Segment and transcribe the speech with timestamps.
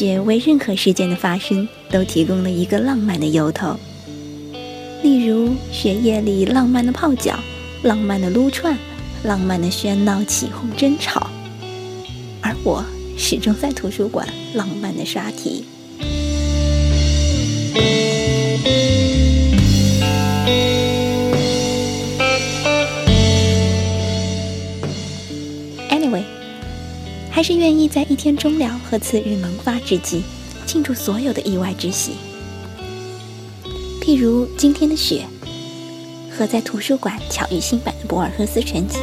[0.00, 3.76] 雪为任何事件的发生都提供了一个浪漫的由头，
[5.02, 7.38] 例如雪夜里浪漫的泡脚、
[7.82, 8.74] 浪漫的撸串、
[9.24, 11.28] 浪漫的喧闹起哄争吵，
[12.40, 12.82] 而我
[13.18, 15.66] 始终在图书馆浪漫的刷题。
[27.40, 30.20] 还是愿意在一天终了和次日萌发之际，
[30.66, 32.10] 庆祝所有的意外之喜。
[34.02, 35.24] 譬如今天的雪，
[36.30, 38.98] 和在图书馆巧遇新版的博尔赫斯全集。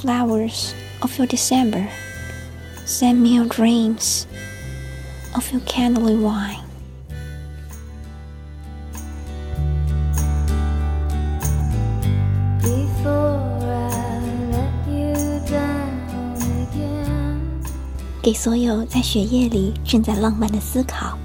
[0.00, 1.86] Flowers of your December.
[2.86, 4.26] Send me your dreams
[5.34, 6.58] of your candle wine.
[12.62, 15.14] Before I let you
[15.46, 16.36] down
[16.72, 17.40] again.
[18.22, 21.18] 给所有在雪夜里正在浪漫的思考、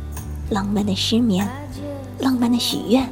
[0.49, 1.47] 浪漫的失眠、
[2.19, 3.09] 浪漫的许愿、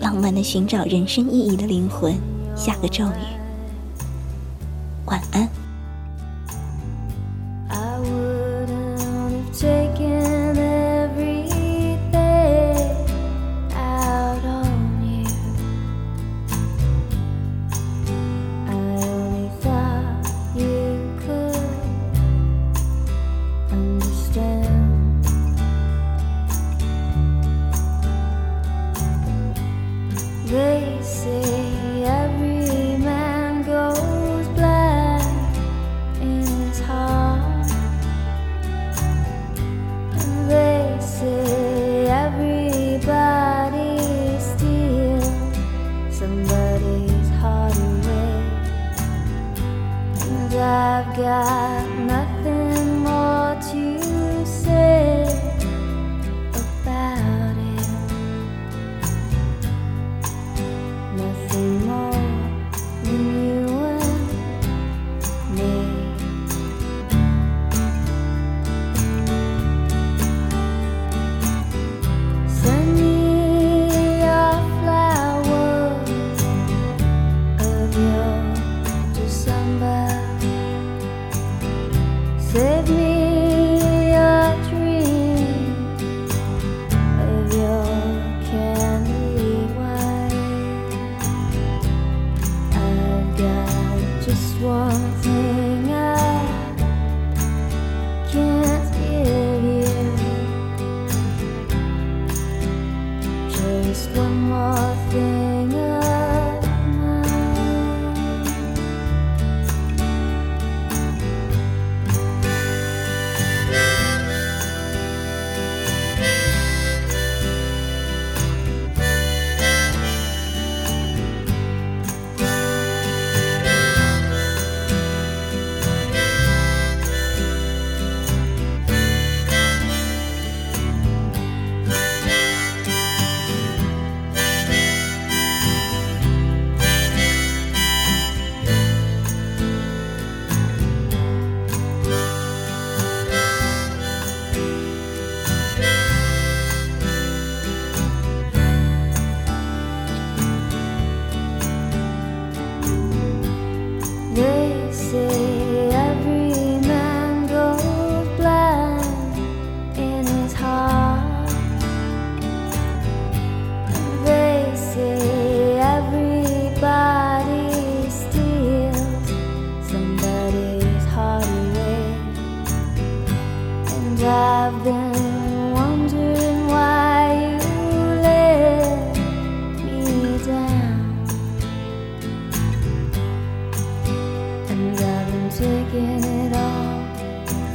[0.00, 2.14] 浪漫的寻找人生意义的灵魂，
[2.56, 3.41] 下个咒语。
[5.06, 5.61] 晚安。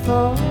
[0.07, 0.46] For